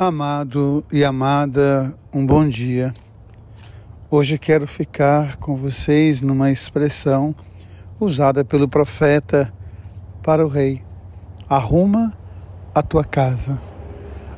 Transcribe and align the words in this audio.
Amado 0.00 0.84
e 0.92 1.04
amada, 1.04 1.92
um 2.12 2.24
bom 2.24 2.46
dia. 2.46 2.94
Hoje 4.08 4.38
quero 4.38 4.64
ficar 4.64 5.38
com 5.38 5.56
vocês 5.56 6.22
numa 6.22 6.52
expressão 6.52 7.34
usada 7.98 8.44
pelo 8.44 8.68
profeta 8.68 9.52
para 10.22 10.46
o 10.46 10.48
rei: 10.48 10.84
arruma 11.48 12.12
a 12.72 12.80
tua 12.80 13.02
casa. 13.02 13.60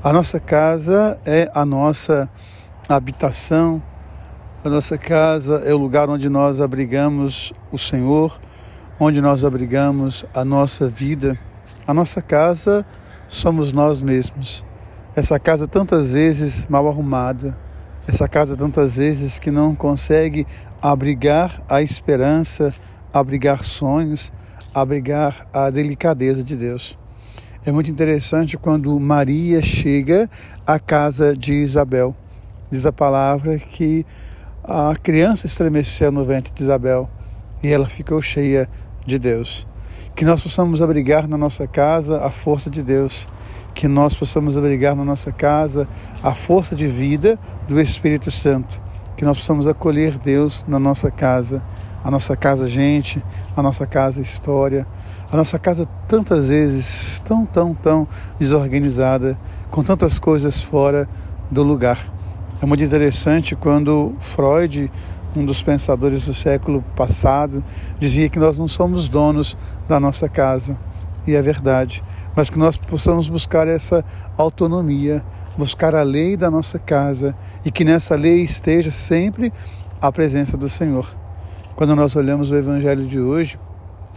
A 0.02 0.14
nossa 0.14 0.40
casa 0.40 1.20
é 1.26 1.50
a 1.54 1.66
nossa 1.66 2.30
habitação, 2.88 3.82
a 4.64 4.68
nossa 4.70 4.96
casa 4.96 5.56
é 5.66 5.74
o 5.74 5.78
lugar 5.78 6.08
onde 6.08 6.30
nós 6.30 6.58
abrigamos 6.58 7.52
o 7.70 7.76
Senhor, 7.76 8.40
onde 8.98 9.20
nós 9.20 9.44
abrigamos 9.44 10.24
a 10.32 10.42
nossa 10.42 10.88
vida. 10.88 11.38
A 11.86 11.92
nossa 11.92 12.22
casa 12.22 12.82
somos 13.28 13.72
nós 13.72 14.00
mesmos. 14.00 14.69
Essa 15.20 15.38
casa 15.38 15.68
tantas 15.68 16.12
vezes 16.12 16.66
mal 16.66 16.88
arrumada, 16.88 17.54
essa 18.08 18.26
casa 18.26 18.56
tantas 18.56 18.96
vezes 18.96 19.38
que 19.38 19.50
não 19.50 19.74
consegue 19.74 20.46
abrigar 20.80 21.62
a 21.68 21.82
esperança, 21.82 22.72
abrigar 23.12 23.62
sonhos, 23.62 24.32
abrigar 24.72 25.46
a 25.52 25.68
delicadeza 25.68 26.42
de 26.42 26.56
Deus. 26.56 26.98
É 27.66 27.70
muito 27.70 27.90
interessante 27.90 28.56
quando 28.56 28.98
Maria 28.98 29.60
chega 29.60 30.26
à 30.66 30.78
casa 30.78 31.36
de 31.36 31.52
Isabel. 31.52 32.16
Diz 32.70 32.86
a 32.86 32.92
palavra 32.92 33.58
que 33.58 34.06
a 34.64 34.94
criança 35.02 35.44
estremeceu 35.44 36.10
no 36.10 36.24
ventre 36.24 36.50
de 36.50 36.62
Isabel 36.62 37.10
e 37.62 37.68
ela 37.68 37.86
ficou 37.86 38.22
cheia 38.22 38.66
de 39.04 39.18
Deus. 39.18 39.68
Que 40.16 40.24
nós 40.24 40.42
possamos 40.42 40.80
abrigar 40.80 41.28
na 41.28 41.36
nossa 41.36 41.66
casa 41.66 42.24
a 42.24 42.30
força 42.30 42.70
de 42.70 42.82
Deus 42.82 43.28
que 43.74 43.88
nós 43.88 44.14
possamos 44.14 44.56
abrigar 44.56 44.94
na 44.94 45.04
nossa 45.04 45.32
casa 45.32 45.88
a 46.22 46.34
força 46.34 46.74
de 46.74 46.86
vida 46.86 47.38
do 47.68 47.80
Espírito 47.80 48.30
Santo, 48.30 48.80
que 49.16 49.24
nós 49.24 49.38
possamos 49.38 49.66
acolher 49.66 50.18
Deus 50.18 50.64
na 50.66 50.78
nossa 50.78 51.10
casa, 51.10 51.62
a 52.02 52.10
nossa 52.10 52.36
casa 52.36 52.68
gente, 52.68 53.22
a 53.56 53.62
nossa 53.62 53.86
casa 53.86 54.20
história, 54.20 54.86
a 55.30 55.36
nossa 55.36 55.58
casa 55.58 55.88
tantas 56.08 56.48
vezes 56.48 57.20
tão, 57.20 57.44
tão, 57.46 57.74
tão 57.74 58.08
desorganizada, 58.38 59.38
com 59.70 59.82
tantas 59.82 60.18
coisas 60.18 60.62
fora 60.62 61.08
do 61.50 61.62
lugar. 61.62 61.98
É 62.60 62.66
muito 62.66 62.82
interessante 62.82 63.54
quando 63.54 64.14
Freud, 64.18 64.90
um 65.36 65.44
dos 65.44 65.62
pensadores 65.62 66.26
do 66.26 66.34
século 66.34 66.84
passado, 66.96 67.62
dizia 67.98 68.28
que 68.28 68.38
nós 68.38 68.58
não 68.58 68.66
somos 68.66 69.08
donos 69.08 69.56
da 69.88 70.00
nossa 70.00 70.28
casa 70.28 70.76
e 71.26 71.34
é 71.34 71.42
verdade, 71.42 72.02
mas 72.34 72.50
que 72.50 72.58
nós 72.58 72.76
possamos 72.76 73.28
buscar 73.28 73.68
essa 73.68 74.04
autonomia, 74.36 75.24
buscar 75.56 75.94
a 75.94 76.02
lei 76.02 76.36
da 76.36 76.50
nossa 76.50 76.78
casa 76.78 77.34
e 77.64 77.70
que 77.70 77.84
nessa 77.84 78.14
lei 78.14 78.42
esteja 78.42 78.90
sempre 78.90 79.52
a 80.00 80.10
presença 80.10 80.56
do 80.56 80.68
Senhor. 80.68 81.14
Quando 81.76 81.94
nós 81.94 82.16
olhamos 82.16 82.50
o 82.50 82.56
Evangelho 82.56 83.04
de 83.04 83.20
hoje, 83.20 83.58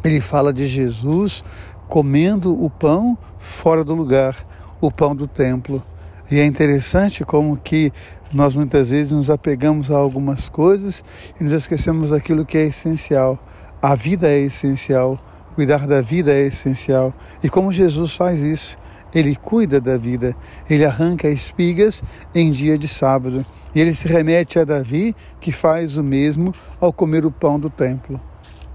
ele 0.03 0.19
fala 0.19 0.51
de 0.51 0.67
Jesus 0.67 1.43
comendo 1.87 2.61
o 2.61 2.69
pão 2.69 3.17
fora 3.37 3.83
do 3.83 3.93
lugar, 3.93 4.35
o 4.81 4.91
pão 4.91 5.15
do 5.15 5.27
templo. 5.27 5.83
E 6.31 6.39
é 6.39 6.45
interessante 6.45 7.23
como 7.23 7.55
que 7.57 7.91
nós 8.33 8.55
muitas 8.55 8.89
vezes 8.89 9.11
nos 9.11 9.29
apegamos 9.29 9.91
a 9.91 9.97
algumas 9.97 10.49
coisas 10.49 11.03
e 11.39 11.43
nos 11.43 11.53
esquecemos 11.53 12.09
daquilo 12.09 12.45
que 12.45 12.57
é 12.57 12.63
essencial. 12.63 13.37
A 13.81 13.93
vida 13.93 14.27
é 14.27 14.39
essencial, 14.39 15.19
Cuidar 15.55 15.85
da 15.85 16.01
vida 16.01 16.33
é 16.33 16.47
essencial. 16.47 17.13
E 17.43 17.49
como 17.49 17.71
Jesus 17.71 18.15
faz 18.15 18.39
isso? 18.41 18.77
Ele 19.13 19.35
cuida 19.35 19.79
da 19.79 19.95
vida, 19.95 20.35
ele 20.67 20.83
arranca 20.83 21.29
espigas 21.29 22.01
em 22.33 22.49
dia 22.49 22.75
de 22.75 22.87
sábado. 22.87 23.45
E 23.75 23.79
ele 23.79 23.93
se 23.93 24.07
remete 24.07 24.57
a 24.57 24.65
Davi, 24.65 25.15
que 25.39 25.51
faz 25.51 25.95
o 25.97 26.03
mesmo 26.03 26.51
ao 26.81 26.91
comer 26.91 27.23
o 27.23 27.31
pão 27.31 27.59
do 27.59 27.69
templo. 27.69 28.19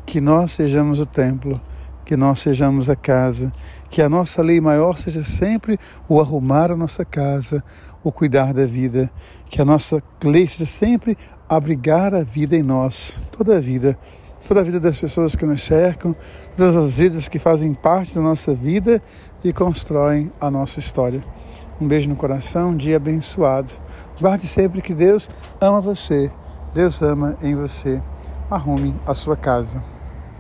Que 0.07 0.21
nós 0.21 0.53
sejamos 0.53 1.01
o 1.01 1.07
templo, 1.07 1.61
que 2.05 2.17
nós 2.17 2.39
sejamos 2.39 2.89
a 2.89 2.95
casa, 2.95 3.53
que 3.91 4.01
a 4.01 4.09
nossa 4.09 4.41
lei 4.41 4.61
maior 4.61 4.97
seja 4.97 5.25
sempre 5.25 5.79
o 6.09 6.21
arrumar 6.21 6.71
a 6.71 6.77
nossa 6.77 7.05
casa, 7.05 7.63
o 8.05 8.13
cuidar 8.13 8.55
da 8.55 8.65
vida, 8.65 9.11
que 9.51 9.61
a 9.61 9.65
nossa 9.65 10.01
lei 10.23 10.47
seja 10.47 10.67
sempre 10.67 11.19
abrigar 11.49 12.15
a 12.15 12.23
vida 12.23 12.55
em 12.57 12.63
nós, 12.63 13.27
toda 13.33 13.57
a 13.57 13.61
vida 13.61 13.99
toda 14.49 14.61
a 14.61 14.65
vida 14.65 14.81
das 14.81 14.99
pessoas 14.99 15.37
que 15.37 15.45
nos 15.45 15.61
cercam, 15.61 16.17
todas 16.57 16.75
as 16.75 16.97
vidas 16.97 17.29
que 17.29 17.39
fazem 17.39 17.75
parte 17.75 18.15
da 18.15 18.23
nossa 18.23 18.55
vida 18.55 19.03
e 19.45 19.53
constroem 19.53 20.33
a 20.41 20.51
nossa 20.51 20.79
história. 20.79 21.23
Um 21.79 21.87
beijo 21.87 22.09
no 22.09 22.17
coração, 22.17 22.71
um 22.71 22.77
dia 22.77 22.97
abençoado. 22.97 23.75
Guarde 24.19 24.49
sempre 24.49 24.81
que 24.81 24.95
Deus 24.95 25.29
ama 25.61 25.83
você, 25.83 26.33
Deus 26.73 27.03
ama 27.03 27.37
em 27.43 27.55
você. 27.55 28.01
Arrume 28.51 28.97
a 29.07 29.13
sua 29.13 29.37
casa. 29.37 29.98